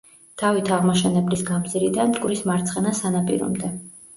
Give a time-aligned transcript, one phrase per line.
[0.43, 3.75] დავით აღმაშენებლის გამზირიდან მტკვრის მარცხენა სანაპირომდე.